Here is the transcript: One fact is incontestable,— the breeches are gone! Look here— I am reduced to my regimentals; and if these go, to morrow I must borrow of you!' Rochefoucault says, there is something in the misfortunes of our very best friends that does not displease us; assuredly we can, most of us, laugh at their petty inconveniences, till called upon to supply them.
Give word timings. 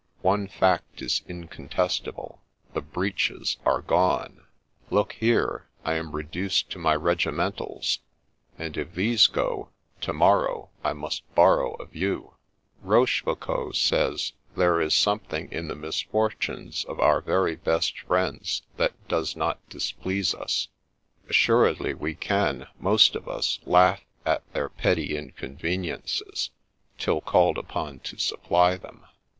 One 0.23 0.47
fact 0.47 0.99
is 1.03 1.21
incontestable,— 1.27 2.39
the 2.73 2.81
breeches 2.81 3.57
are 3.67 3.83
gone! 3.83 4.47
Look 4.89 5.11
here— 5.13 5.67
I 5.85 5.93
am 5.93 6.13
reduced 6.15 6.71
to 6.71 6.79
my 6.79 6.95
regimentals; 6.95 7.99
and 8.57 8.75
if 8.77 8.95
these 8.95 9.27
go, 9.27 9.69
to 9.99 10.11
morrow 10.11 10.71
I 10.83 10.93
must 10.93 11.21
borrow 11.35 11.73
of 11.75 11.95
you!' 11.95 12.33
Rochefoucault 12.91 13.73
says, 13.75 14.33
there 14.57 14.81
is 14.81 14.95
something 14.95 15.51
in 15.51 15.67
the 15.67 15.75
misfortunes 15.75 16.83
of 16.85 16.99
our 16.99 17.21
very 17.21 17.55
best 17.55 17.99
friends 17.99 18.63
that 18.77 18.93
does 19.07 19.35
not 19.35 19.59
displease 19.69 20.33
us; 20.33 20.67
assuredly 21.29 21.93
we 21.93 22.15
can, 22.15 22.65
most 22.79 23.15
of 23.15 23.29
us, 23.29 23.59
laugh 23.67 24.01
at 24.25 24.51
their 24.53 24.69
petty 24.69 25.15
inconveniences, 25.15 26.49
till 26.97 27.21
called 27.21 27.59
upon 27.59 27.99
to 27.99 28.17
supply 28.17 28.75
them. 28.77 29.05